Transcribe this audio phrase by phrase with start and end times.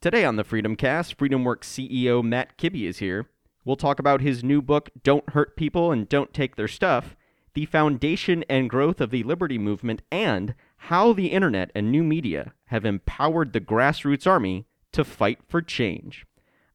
[0.00, 3.26] Today on the Freedom Cast, FreedomWorks CEO Matt Kibbe is here.
[3.64, 7.16] We'll talk about his new book, Don't Hurt People and Don't Take Their Stuff,
[7.54, 12.52] the foundation and growth of the liberty movement, and how the internet and new media
[12.66, 16.24] have empowered the grassroots army to fight for change.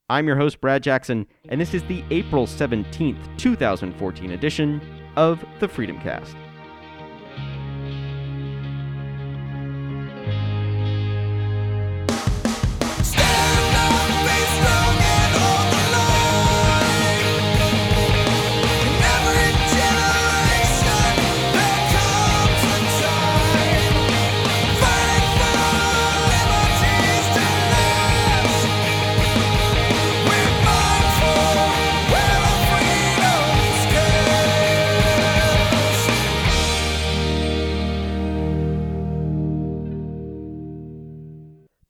[0.10, 4.82] I'm your host, Brad Jackson, and this is the April 17th, 2014 edition
[5.16, 6.36] of the Freedom Cast.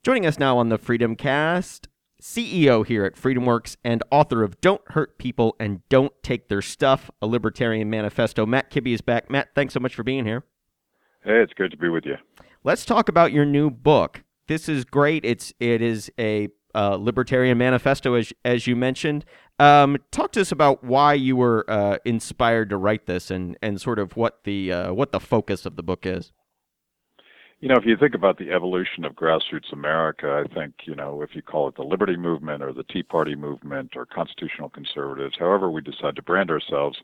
[0.04, 1.88] Joining us now on the Freedom Cast,
[2.22, 7.10] CEO here at FreedomWorks and author of Don't Hurt People and Don't Take Their Stuff,
[7.22, 8.46] a Libertarian Manifesto.
[8.46, 9.30] Matt Kibbe is back.
[9.30, 10.44] Matt, thanks so much for being here.
[11.24, 12.18] Hey, it's good to be with you.
[12.66, 14.26] Let's talk about your new book.
[14.50, 15.24] This is great.
[15.24, 19.24] It's it is a uh, libertarian manifesto, as as you mentioned.
[19.58, 23.80] Um, talk to us about why you were uh, inspired to write this, and and
[23.80, 26.34] sort of what the uh, what the focus of the book is.
[27.64, 31.22] You know, if you think about the evolution of grassroots America, I think, you know,
[31.22, 35.38] if you call it the liberty movement or the Tea Party movement or constitutional conservatives,
[35.40, 36.98] however we decide to brand ourselves,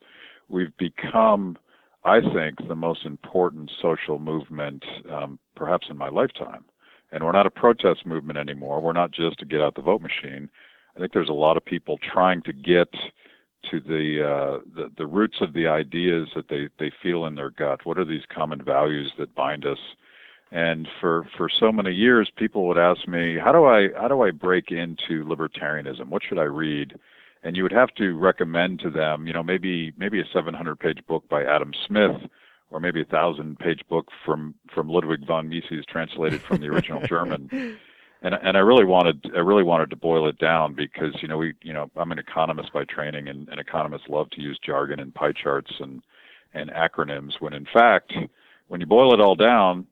[0.49, 1.57] we've become,
[2.03, 6.65] I think, the most important social movement um, perhaps in my lifetime.
[7.13, 8.81] And we're not a protest movement anymore.
[8.81, 10.49] We're not just to get out the vote machine.
[10.93, 12.89] I think there's a lot of people trying to get
[13.71, 17.51] to the, uh, the the roots of the ideas that they they feel in their
[17.51, 17.85] gut.
[17.85, 19.79] What are these common values that bind us?
[20.51, 24.21] And for for so many years, people would ask me, "How do I how do
[24.21, 26.07] I break into libertarianism?
[26.07, 26.99] What should I read?"
[27.43, 31.23] And you would have to recommend to them, you know, maybe maybe a 700-page book
[31.29, 32.17] by Adam Smith,
[32.71, 37.77] or maybe a thousand-page book from from Ludwig von Mises, translated from the original German.
[38.21, 41.37] And and I really wanted I really wanted to boil it down because you know
[41.37, 44.99] we you know I'm an economist by training, and, and economists love to use jargon
[44.99, 46.01] and pie charts and
[46.53, 47.39] and acronyms.
[47.39, 48.11] When in fact,
[48.67, 49.87] when you boil it all down,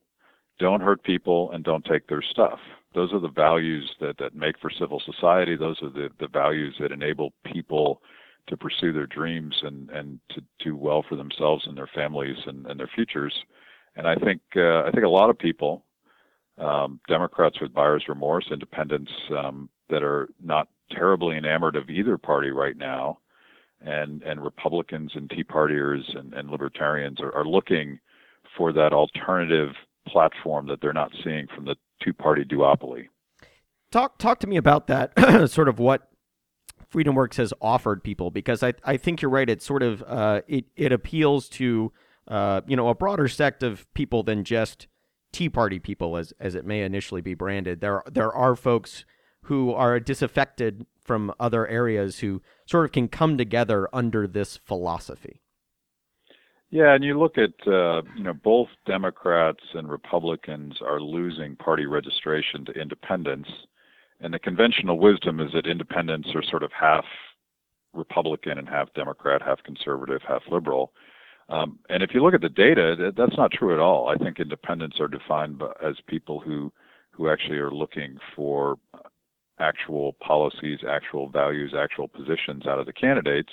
[0.59, 2.59] don't hurt people and don't take their stuff.
[2.94, 5.56] Those are the values that, that make for civil society.
[5.56, 8.01] Those are the, the values that enable people
[8.47, 12.66] to pursue their dreams and, and to do well for themselves and their families and,
[12.66, 13.34] and their futures.
[13.95, 15.84] And I think uh, I think a lot of people,
[16.57, 22.51] um, Democrats with buyer's remorse, independents um, that are not terribly enamored of either party
[22.51, 23.19] right now,
[23.81, 28.00] and and Republicans and Tea Partiers and, and Libertarians are, are looking
[28.56, 29.72] for that alternative
[30.07, 33.06] platform that they're not seeing from the two party duopoly.
[33.91, 36.09] Talk talk to me about that sort of what
[36.91, 39.50] FreedomWorks has offered people because I I think you're right.
[39.50, 41.91] It sort of uh, it it appeals to
[42.28, 44.88] uh, you know a broader sect of people than just
[45.31, 47.81] Tea Party people as as it may initially be branded.
[47.81, 49.06] There there are folks
[49.44, 55.41] who are disaffected from other areas who sort of can come together under this philosophy.
[56.70, 61.86] Yeah, and you look at uh, you know both Democrats and Republicans are losing party
[61.86, 63.50] registration to independents,
[64.20, 67.06] and the conventional wisdom is that independents are sort of half
[67.94, 70.92] Republican and half Democrat, half conservative, half liberal.
[71.50, 74.10] Um, and if you look at the data, that's not true at all.
[74.10, 76.72] I think independents are defined as people who
[77.12, 78.76] who actually are looking for
[79.60, 83.52] actual policies, actual values, actual positions out of the candidates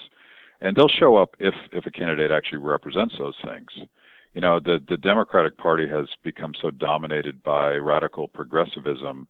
[0.61, 3.69] and they'll show up if if a candidate actually represents those things.
[4.35, 9.29] You know, the the Democratic Party has become so dominated by radical progressivism.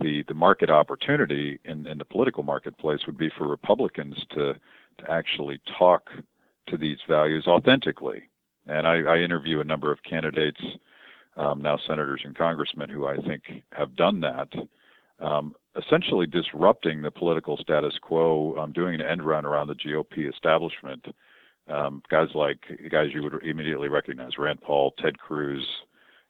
[0.00, 4.54] The the market opportunity in, in the political marketplace would be for Republicans to
[4.98, 6.10] to actually talk
[6.68, 8.22] to these values authentically.
[8.66, 10.60] And I, I interview a number of candidates,
[11.36, 14.48] um, now senators and congressmen, who I think have done that.
[15.18, 20.28] Um, essentially disrupting the political status quo, um, doing an end run around the GOP
[20.32, 21.04] establishment.
[21.68, 22.58] Um, guys like
[22.90, 25.66] guys you would immediately recognize: Rand Paul, Ted Cruz,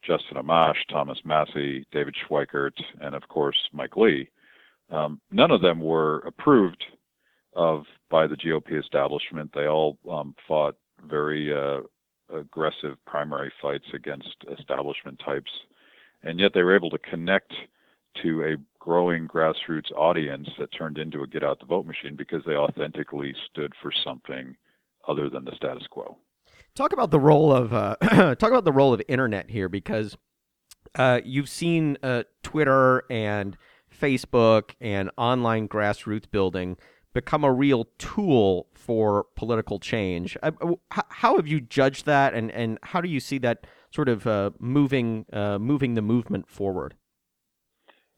[0.06, 4.28] Justin Amash, Thomas Massie, David Schweikert, and of course Mike Lee.
[4.90, 6.82] Um, none of them were approved
[7.54, 9.50] of by the GOP establishment.
[9.52, 10.76] They all um, fought
[11.08, 11.80] very uh,
[12.32, 15.50] aggressive primary fights against establishment types,
[16.22, 17.52] and yet they were able to connect
[18.22, 22.40] to a growing grassroots audience that turned into a get out the vote machine because
[22.46, 24.54] they authentically stood for something
[25.08, 26.16] other than the status quo.
[26.76, 27.96] Talk about the role of uh,
[28.36, 30.16] talk about the role of internet here because
[30.94, 33.56] uh, you've seen uh, Twitter and
[33.92, 36.76] Facebook and online grassroots building
[37.12, 40.36] become a real tool for political change.
[40.44, 40.52] Uh,
[41.08, 44.50] how have you judged that, and, and how do you see that sort of uh,
[44.60, 46.94] moving uh, moving the movement forward?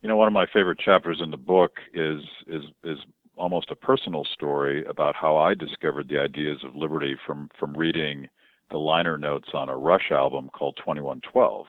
[0.03, 2.99] You know, one of my favorite chapters in the book is is is
[3.37, 8.29] almost a personal story about how I discovered the ideas of liberty from from reading
[8.71, 11.67] the liner notes on a Rush album called 2112.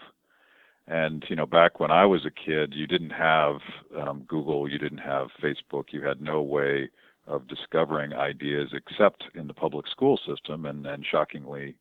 [0.88, 3.58] And you know, back when I was a kid, you didn't have
[3.98, 6.90] um, Google, you didn't have Facebook, you had no way
[7.28, 10.66] of discovering ideas except in the public school system.
[10.66, 11.76] And, and shockingly,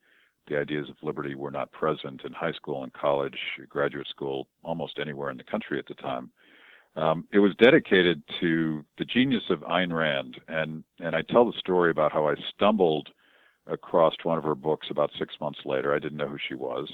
[0.47, 4.99] the ideas of liberty were not present in high school and college, graduate school, almost
[4.99, 6.31] anywhere in the country at the time.
[6.99, 11.59] Um, it was dedicated to the genius of Ayn Rand, and and I tell the
[11.59, 13.09] story about how I stumbled
[13.69, 15.95] across one of her books about six months later.
[15.95, 16.91] I didn't know who she was.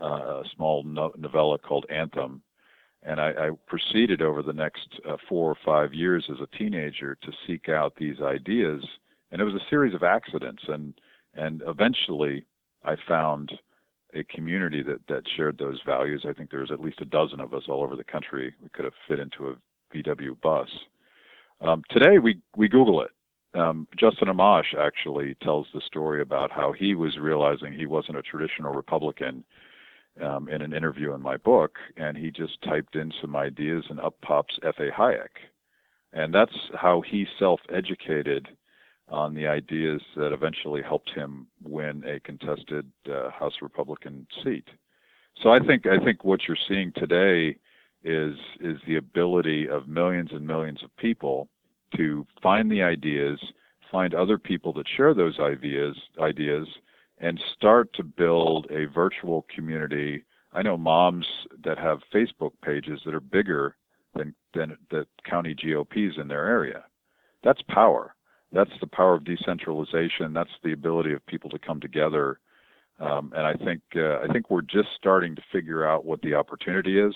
[0.00, 2.42] Uh, a small no- novella called Anthem,
[3.02, 7.16] and I, I proceeded over the next uh, four or five years as a teenager
[7.22, 8.84] to seek out these ideas,
[9.30, 10.92] and it was a series of accidents, and
[11.32, 12.44] and eventually
[12.84, 13.52] I found
[14.14, 16.24] a community that that shared those values.
[16.28, 18.54] I think there was at least a dozen of us all over the country.
[18.62, 19.56] We could have fit into a
[19.94, 20.68] VW bus.
[21.60, 23.10] Um, today we we Google it.
[23.58, 28.22] Um, Justin Amash actually tells the story about how he was realizing he wasn't a
[28.22, 29.44] traditional Republican
[30.22, 34.00] um, in an interview in my book, and he just typed in some ideas, and
[34.00, 34.90] up pops F.A.
[34.90, 35.28] Hayek,
[36.12, 38.48] and that's how he self-educated
[39.10, 44.66] on the ideas that eventually helped him win a contested uh, House Republican seat.
[45.42, 47.56] So I think I think what you're seeing today
[48.04, 51.48] is is the ability of millions and millions of people
[51.96, 53.38] to find the ideas,
[53.90, 56.66] find other people that share those ideas ideas,
[57.18, 60.24] and start to build a virtual community.
[60.52, 61.26] I know moms
[61.64, 63.76] that have Facebook pages that are bigger
[64.14, 66.84] than than the county GOPs in their area.
[67.42, 68.14] That's power
[68.52, 70.32] that's the power of decentralization.
[70.32, 72.40] That's the ability of people to come together.
[72.98, 76.34] Um, and I think uh, I think we're just starting to figure out what the
[76.34, 77.14] opportunity is.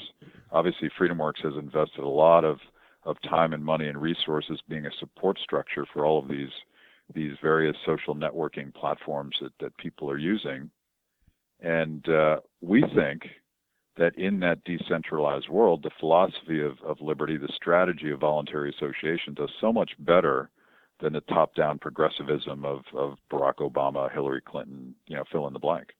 [0.51, 2.59] Obviously, FreedomWorks has invested a lot of
[3.05, 6.53] of time and money and resources being a support structure for all of these
[7.15, 10.71] these various social networking platforms that, that people are using.
[11.61, 13.23] And uh, we think
[13.99, 19.35] that in that decentralized world, the philosophy of, of liberty, the strategy of voluntary association
[19.35, 20.51] does so much better
[21.05, 25.59] than the top-down progressivism of, of Barack Obama, Hillary Clinton, you know, fill in the
[25.59, 25.93] blank.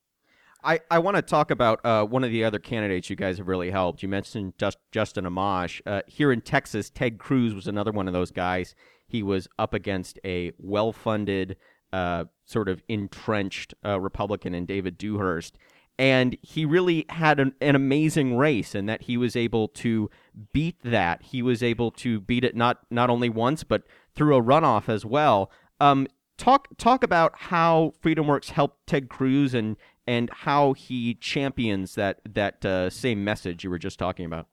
[0.65, 3.47] I, I want to talk about uh, one of the other candidates you guys have
[3.47, 4.03] really helped.
[4.03, 5.83] You mentioned just, Justin Amash.
[5.85, 8.75] Uh, here in Texas, Ted Cruz was another one of those guys.
[9.07, 11.59] He was up against a well funded,
[11.93, 15.59] uh, sort of entrenched uh, Republican in David Dewhurst
[15.99, 20.11] and he really had an, an, amazing race in that he was able to
[20.53, 21.23] beat that.
[21.23, 23.85] He was able to beat it not not only once but
[24.15, 25.51] through a runoff as well.
[25.81, 26.07] Um,
[26.37, 29.77] talk talk about how FreedomWorks helped Ted Cruz and
[30.07, 34.47] and how he champions that that uh, same message you were just talking about.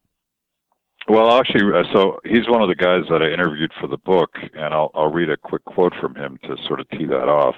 [1.08, 4.30] Well, actually, uh, so he's one of the guys that I interviewed for the book,
[4.54, 7.56] and I'll I'll read a quick quote from him to sort of tee that off.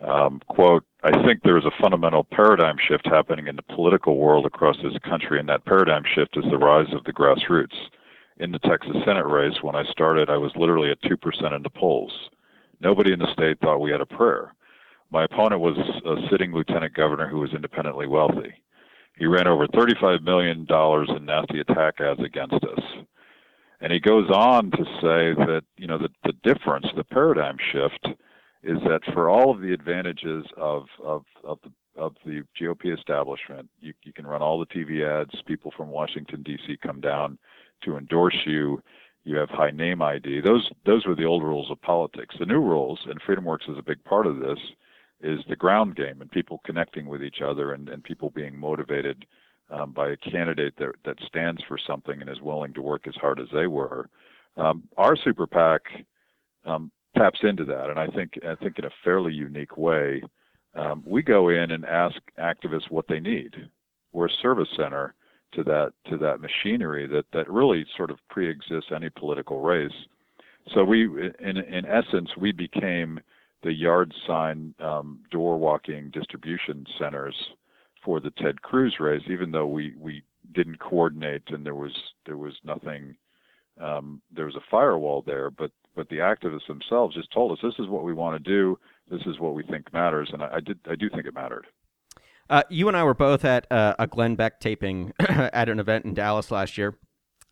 [0.00, 4.46] Um, quote, I think there is a fundamental paradigm shift happening in the political world
[4.46, 7.76] across this country, and that paradigm shift is the rise of the grassroots.
[8.38, 11.70] In the Texas Senate race, when I started, I was literally at 2% in the
[11.70, 12.12] polls.
[12.80, 14.54] Nobody in the state thought we had a prayer.
[15.10, 18.54] My opponent was a sitting lieutenant governor who was independently wealthy.
[19.18, 22.80] He ran over $35 million in nasty attack ads against us.
[23.80, 28.08] And he goes on to say that, you know, the, the difference, the paradigm shift,
[28.62, 33.68] is that for all of the advantages of of of the of the GOP establishment,
[33.80, 35.42] you, you can run all the TV ads.
[35.46, 36.78] People from Washington D.C.
[36.82, 37.38] come down
[37.84, 38.82] to endorse you.
[39.24, 40.40] You have high name ID.
[40.40, 42.34] Those those were the old rules of politics.
[42.38, 44.58] The new rules, and FreedomWorks is a big part of this,
[45.20, 49.24] is the ground game and people connecting with each other and, and people being motivated
[49.70, 53.14] um, by a candidate that that stands for something and is willing to work as
[53.14, 54.08] hard as they were.
[54.56, 55.82] Um, our super PAC
[56.64, 60.22] um, taps into that, and I think I think in a fairly unique way.
[60.74, 63.54] Um, we go in and ask activists what they need.
[64.12, 65.14] We're a service center
[65.52, 69.92] to that to that machinery that that really sort of pre-exists any political race.
[70.74, 71.04] So we,
[71.40, 73.20] in in essence, we became
[73.62, 77.34] the yard sign, um, door walking distribution centers
[78.04, 82.36] for the Ted Cruz race, even though we we didn't coordinate and there was there
[82.36, 83.16] was nothing
[83.80, 87.78] um, there was a firewall there, but but the activists themselves just told us this
[87.78, 88.78] is what we want to do,
[89.10, 91.66] this is what we think matters, and I, I did I do think it mattered.
[92.50, 96.04] Uh, you and I were both at uh, a Glenn Beck taping at an event
[96.04, 96.96] in Dallas last year,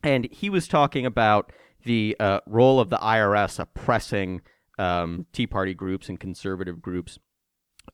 [0.02, 1.52] and he was talking about
[1.84, 4.42] the uh, role of the IRS oppressing
[4.78, 7.18] um, Tea Party groups and conservative groups.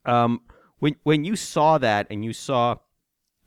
[0.05, 0.41] Um,
[0.79, 2.77] when when you saw that and you saw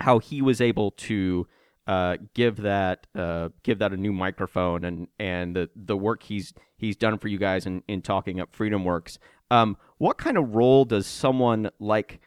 [0.01, 1.47] how he was able to
[1.87, 6.53] uh, give that uh, give that a new microphone and and the the work he's
[6.77, 9.19] he's done for you guys in, in talking up Freedom Works.
[9.51, 12.19] Um, what kind of role does someone like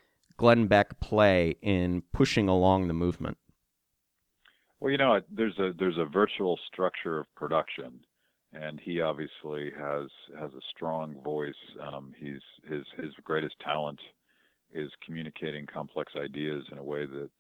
[0.43, 3.39] Glenn Beck play in pushing along the movement?
[4.81, 8.01] Well, you know, there's a there's a virtual structure of production,
[8.53, 11.55] and he obviously has has a strong voice.
[11.81, 14.01] Um, he's his his greatest talent
[14.75, 17.31] is communicating complex ideas in a way that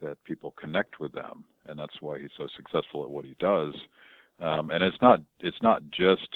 [0.00, 3.74] that people connect with them, and that's why he's so successful at what he does.
[4.38, 6.28] Um, and it's not it's not just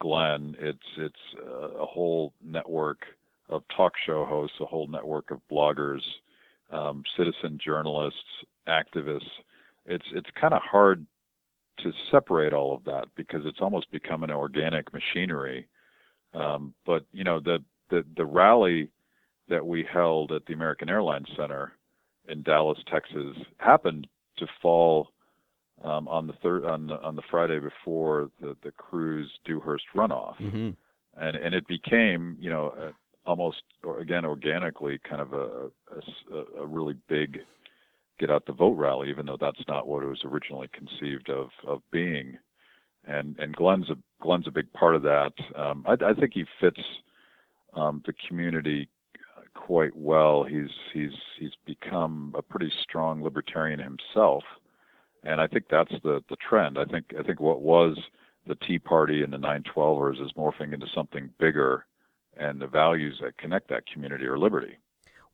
[0.00, 0.56] Glenn.
[0.58, 3.00] It's it's uh, a whole network
[3.48, 6.00] of talk show hosts, a whole network of bloggers,
[6.70, 8.18] um, citizen journalists,
[8.68, 9.28] activists.
[9.86, 11.06] It's it's kind of hard
[11.78, 15.68] to separate all of that because it's almost become an organic machinery.
[16.32, 17.58] Um, but you know the
[17.90, 18.88] the the rally
[19.48, 21.72] that we held at the American Airlines Center
[22.28, 24.06] in Dallas, Texas, happened
[24.38, 25.10] to fall
[25.82, 30.36] um, on the third on the on the Friday before the the Cruz Dewhurst runoff,
[30.38, 30.70] mm-hmm.
[31.20, 32.92] and and it became you know a,
[33.26, 35.70] almost or again organically kind of a,
[36.32, 37.40] a a really big
[38.18, 41.48] get out the vote rally, even though that's not what it was originally conceived of
[41.66, 42.38] of being.
[43.06, 45.32] And and Glenn's a Glenn's a big part of that.
[45.56, 46.80] Um, I, I think he fits
[47.74, 48.88] um, the community
[49.54, 50.44] quite well.
[50.44, 54.44] He's he's he's become a pretty strong libertarian himself,
[55.22, 56.78] and I think that's the the trend.
[56.78, 57.98] I think I think what was
[58.46, 61.86] the Tea Party and the 912ers is morphing into something bigger,
[62.38, 64.78] and the values that connect that community are liberty.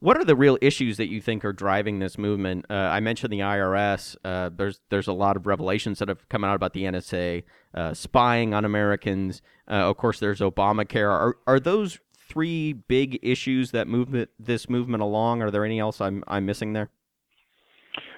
[0.03, 2.65] What are the real issues that you think are driving this movement?
[2.71, 4.17] Uh, I mentioned the IRS.
[4.25, 7.43] Uh, there's there's a lot of revelations that have come out about the NSA
[7.75, 9.43] uh, spying on Americans.
[9.71, 11.11] Uh, of course, there's Obamacare.
[11.11, 15.43] Are are those three big issues that move this movement along?
[15.43, 16.89] Are there any else I'm I'm missing there?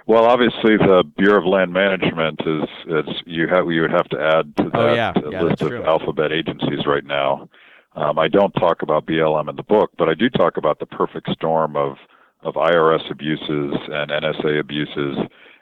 [0.07, 4.21] Well, obviously, the Bureau of Land Management is, is you have you would have to
[4.21, 5.13] add to Oh, that yeah.
[5.17, 5.85] uh, Yeah, list of true.
[5.85, 7.49] alphabet agencies right now.
[7.95, 10.87] Um, I don't talk about BLM in the book, but I do talk about the
[10.87, 11.97] perfect storm of
[12.43, 15.17] of IRS abuses and NSA abuses,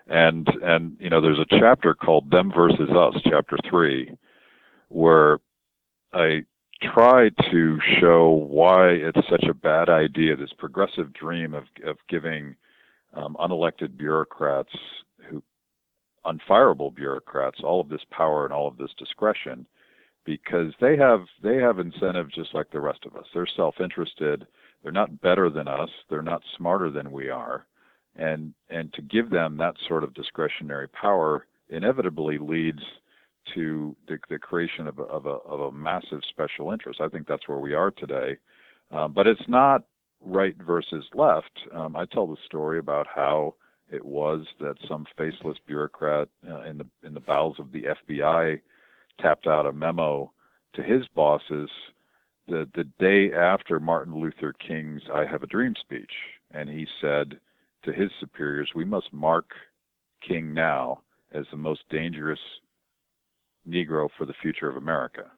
[0.06, 4.16] and and you know there's a chapter called Them versus Us, chapter three,
[4.88, 5.40] where
[6.12, 6.44] I
[6.94, 12.54] try to show why it's such a bad idea, this progressive dream of of giving
[13.12, 14.72] um, unelected bureaucrats
[15.28, 15.42] who
[16.24, 19.66] unfireable bureaucrats all of this power and all of this discretion
[20.24, 23.26] because they have they have incentives just like the rest of us.
[23.32, 24.46] They're self-interested.
[24.82, 25.90] They're not better than us.
[26.08, 27.66] They're not smarter than we are.
[28.16, 32.82] And and to give them that sort of discretionary power inevitably leads
[33.54, 37.00] to the, the creation of a, of a of a massive special interest.
[37.00, 38.36] I think that's where we are today.
[38.90, 39.84] Um, but it's not
[40.20, 41.50] right versus left.
[41.74, 43.54] Um, I tell the story about how
[43.90, 48.60] it was that some faceless bureaucrat uh, in the in the bowels of the FBI
[49.20, 50.32] tapped out a memo
[50.74, 51.70] to his bosses
[52.48, 56.12] the the day after Martin Luther King's "I Have a Dream" speech,
[56.50, 57.38] and he said
[57.84, 59.54] to his superiors, "We must mark
[60.20, 62.40] King now as the most dangerous
[63.68, 65.30] Negro for the future of America."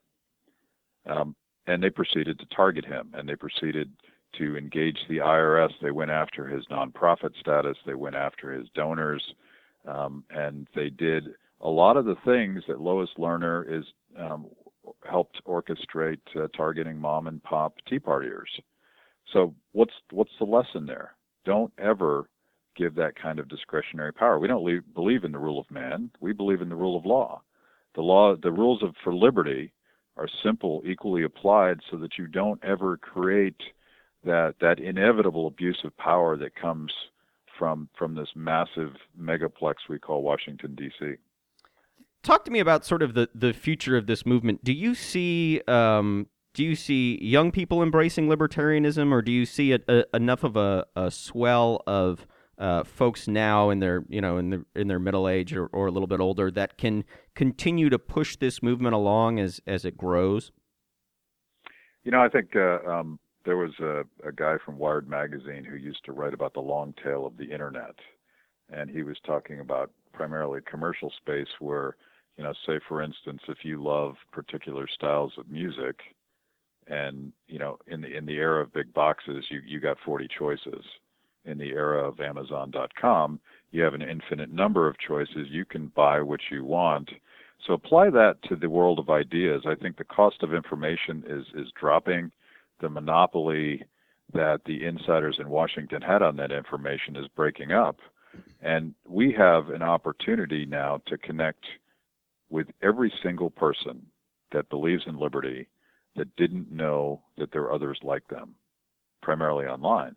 [1.06, 1.36] Um,
[1.66, 3.92] and they proceeded to target him, and they proceeded
[4.38, 5.72] to engage the IRS.
[5.80, 7.76] They went after his nonprofit status.
[7.84, 9.34] They went after his donors,
[9.84, 13.84] um, and they did a lot of the things that Lois Lerner is
[14.18, 14.46] um,
[15.08, 18.50] helped orchestrate uh, targeting mom and pop Tea Partiers.
[19.32, 21.14] So what's what's the lesson there?
[21.44, 22.28] Don't ever
[22.76, 24.38] give that kind of discretionary power.
[24.38, 26.10] We don't le- believe in the rule of man.
[26.20, 27.42] We believe in the rule of law.
[27.94, 29.72] The law, the rules of for liberty,
[30.16, 33.60] are simple, equally applied, so that you don't ever create
[34.24, 36.92] that that inevitable abuse of power that comes
[37.58, 41.16] from from this massive megaplex we call Washington D.C.
[42.22, 44.62] Talk to me about sort of the, the future of this movement.
[44.62, 49.72] Do you see um, do you see young people embracing libertarianism, or do you see
[49.72, 52.26] a, a, enough of a, a swell of
[52.58, 55.86] uh, folks now in their you know in their in their middle age or, or
[55.86, 59.96] a little bit older that can continue to push this movement along as as it
[59.96, 60.52] grows?
[62.04, 65.76] You know, I think uh, um, there was a, a guy from Wired magazine who
[65.76, 67.94] used to write about the long tail of the internet,
[68.70, 71.96] and he was talking about primarily commercial space where,
[72.36, 76.00] you know, say for instance, if you love particular styles of music,
[76.86, 80.28] and you know, in the in the era of big boxes, you you got 40
[80.38, 80.84] choices,
[81.44, 85.48] in the era of Amazon.com, you have an infinite number of choices.
[85.50, 87.10] You can buy what you want.
[87.66, 89.62] So apply that to the world of ideas.
[89.66, 92.32] I think the cost of information is is dropping.
[92.80, 93.84] The monopoly
[94.34, 97.98] that the insiders in Washington had on that information is breaking up.
[98.62, 101.64] And we have an opportunity now to connect
[102.52, 104.06] with every single person
[104.52, 105.66] that believes in liberty
[106.14, 108.54] that didn't know that there are others like them,
[109.22, 110.14] primarily online.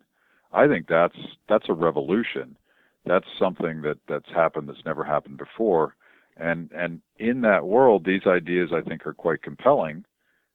[0.52, 1.16] I think that's
[1.48, 2.58] that's a revolution.
[3.06, 5.96] That's something that that's happened that's never happened before.
[6.38, 10.04] And and in that world, these ideas I think are quite compelling.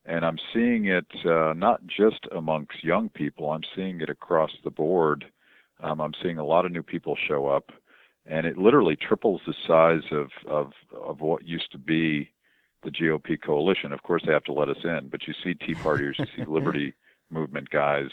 [0.05, 3.51] And I'm seeing it uh, not just amongst young people.
[3.51, 5.25] I'm seeing it across the board.
[5.81, 7.71] Um, I'm seeing a lot of new people show up,
[8.25, 12.31] and it literally triples the size of of of what used to be
[12.83, 13.93] the GOP coalition.
[13.93, 16.45] Of course, they have to let us in, but you see Tea Partiers, you see
[16.47, 16.93] Liberty
[17.29, 18.09] Movement guys.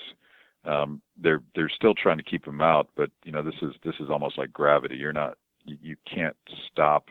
[0.64, 3.94] Um, they're they're still trying to keep them out, but you know this is this
[4.00, 4.96] is almost like gravity.
[4.96, 6.36] You're not you, you can't
[6.70, 7.08] stop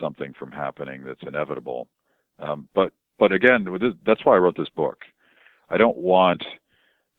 [0.00, 1.88] something from happening that's inevitable.
[2.38, 3.66] Um, but but again,
[4.06, 4.98] that's why I wrote this book.
[5.68, 6.42] I don't want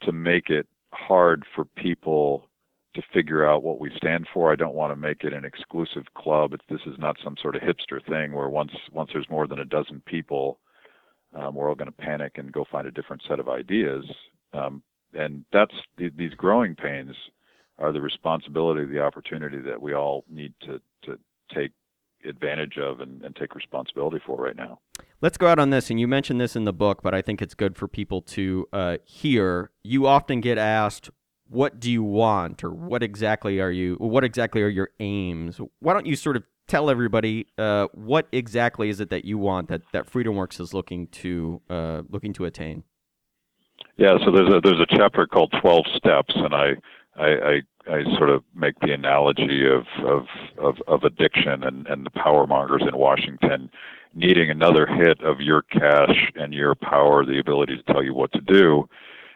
[0.02, 2.50] to make it hard for people
[2.94, 4.52] to figure out what we stand for.
[4.52, 6.54] I don't want to make it an exclusive club.
[6.54, 9.60] It's, this is not some sort of hipster thing where once once there's more than
[9.60, 10.60] a dozen people,
[11.34, 14.06] um, we're all going to panic and go find a different set of ideas.
[14.54, 14.84] Um,
[15.14, 17.16] and that's these growing pains
[17.80, 21.18] are the responsibility, the opportunity that we all need to to
[21.54, 21.72] take
[22.24, 24.80] advantage of and, and take responsibility for right now.
[25.22, 27.42] Let's go out on this, and you mentioned this in the book, but I think
[27.42, 29.72] it's good for people to uh, hear.
[29.84, 31.10] You often get asked,
[31.52, 35.60] what do you want or what exactly are you what exactly are your aims?
[35.80, 39.68] Why don't you sort of tell everybody uh, what exactly is it that you want
[39.68, 42.84] that that freedomworks is looking to uh, looking to attain?
[43.98, 46.70] Yeah so there's a there's a chapter called 12 steps and i
[47.18, 50.26] i i, I sort of make the analogy of of
[50.58, 53.70] of, of addiction and and the power mongers in washington
[54.14, 58.32] needing another hit of your cash and your power the ability to tell you what
[58.32, 58.88] to do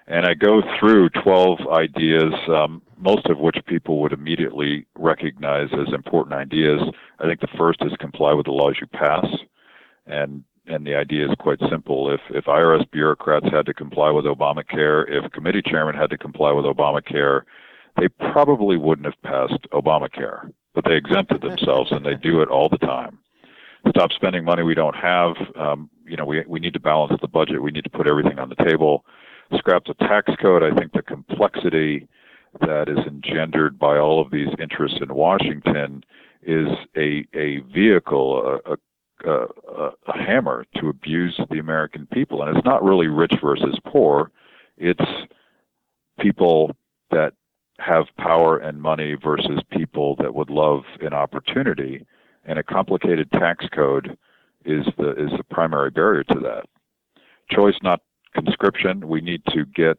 [0.08, 5.94] and I go through 12 ideas, um, most of which people would immediately recognize as
[5.94, 6.80] important ideas.
[7.20, 9.26] I think the first is comply with the laws you pass,
[10.06, 12.12] and and the idea is quite simple.
[12.12, 16.52] If if IRS bureaucrats had to comply with Obamacare, if committee chairmen had to comply
[16.52, 17.42] with Obamacare,
[17.98, 22.70] they probably wouldn't have passed Obamacare, but they exempted themselves, and they do it all
[22.70, 23.20] the time.
[23.90, 25.36] Stop spending money we don't have.
[25.56, 27.62] Um, you know, we we need to balance the budget.
[27.62, 29.04] We need to put everything on the table
[29.58, 30.64] scrapped a tax code.
[30.64, 32.08] I think the complexity
[32.62, 36.04] that is engendered by all of these interests in Washington
[36.42, 42.56] is a a vehicle, a, a, a, a hammer to abuse the American people, and
[42.56, 44.32] it's not really rich versus poor.
[44.78, 45.06] It's
[46.20, 46.76] people
[47.12, 47.34] that
[47.80, 52.06] have power and money versus people that would love an opportunity,
[52.46, 54.18] and a complicated tax code
[54.64, 56.66] is the is the primary barrier to that.
[57.50, 58.02] Choice not
[58.36, 59.08] conscription.
[59.08, 59.98] We need to get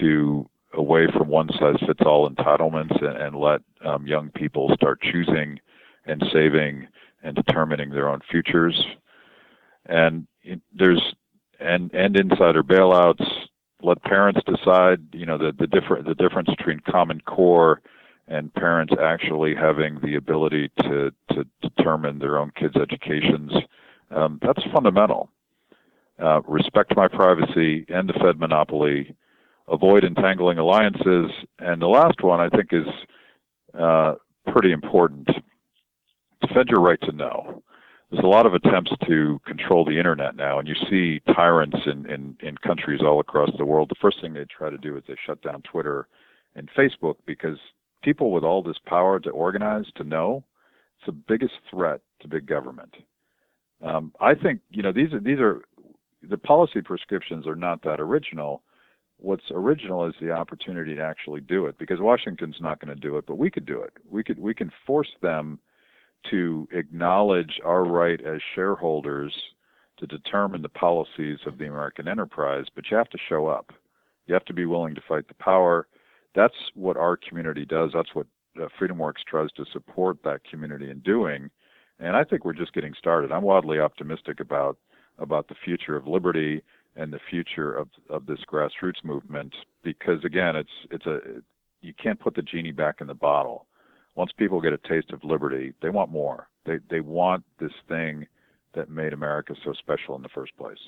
[0.00, 5.00] to away from one size fits all entitlements and, and let um, young people start
[5.00, 5.60] choosing
[6.06, 6.86] and saving
[7.22, 8.80] and determining their own futures.
[9.86, 10.26] And
[10.76, 11.02] there's
[11.60, 13.24] and and insider bailouts.
[13.82, 15.00] Let parents decide.
[15.12, 17.80] You know the the different the difference between Common Core
[18.26, 23.52] and parents actually having the ability to to determine their own kids' educations.
[24.10, 25.30] Um, that's fundamental
[26.22, 29.14] uh, respect my privacy, end the Fed monopoly,
[29.68, 32.86] avoid entangling alliances, and the last one I think is
[33.78, 34.14] uh,
[34.52, 35.28] pretty important.
[36.40, 37.62] Defend your right to know.
[38.10, 42.08] There's a lot of attempts to control the internet now, and you see tyrants in,
[42.08, 43.88] in, in countries all across the world.
[43.88, 46.06] The first thing they try to do is they shut down Twitter
[46.54, 47.58] and Facebook because
[48.02, 50.44] people with all this power to organize, to know,
[50.98, 52.94] it's the biggest threat to big government.
[53.82, 55.62] Um, I think you know these are these are
[56.28, 58.62] the policy prescriptions are not that original.
[59.18, 63.16] What's original is the opportunity to actually do it because Washington's not going to do
[63.16, 63.92] it, but we could do it.
[64.10, 65.58] We could we can force them
[66.30, 69.34] to acknowledge our right as shareholders
[69.98, 73.72] to determine the policies of the American enterprise, but you have to show up.
[74.26, 75.86] You have to be willing to fight the power.
[76.34, 77.90] That's what our community does.
[77.94, 78.26] That's what
[78.60, 81.50] uh, FreedomWorks tries to support that community in doing.
[82.00, 83.30] And I think we're just getting started.
[83.30, 84.78] I'm wildly optimistic about
[85.18, 86.62] about the future of liberty
[86.96, 91.18] and the future of of this grassroots movement because again it's it's a
[91.80, 93.66] you can't put the genie back in the bottle
[94.14, 98.26] once people get a taste of liberty they want more they they want this thing
[98.74, 100.78] that made america so special in the first place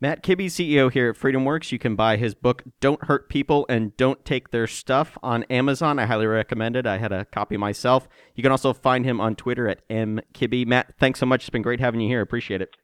[0.00, 1.72] Matt Kibbe, CEO here at FreedomWorks.
[1.72, 5.98] You can buy his book, Don't Hurt People and Don't Take Their Stuff, on Amazon.
[5.98, 6.84] I highly recommend it.
[6.86, 8.08] I had a copy myself.
[8.34, 10.66] You can also find him on Twitter at mkibbe.
[10.66, 11.44] Matt, thanks so much.
[11.44, 12.20] It's been great having you here.
[12.20, 12.76] Appreciate it.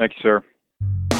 [0.00, 1.19] Thank you, sir.